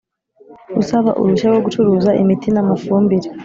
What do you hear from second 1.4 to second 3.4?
rwo gucuruza imiti n amafumbire